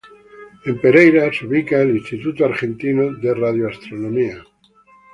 En 0.65 0.81
Pereyra 0.81 1.31
se 1.31 1.45
ubica 1.45 1.79
el 1.79 1.91
Instituto 1.95 2.43
Argentino 2.43 3.13
de 3.13 3.35
Radioastronomía. 3.35 4.43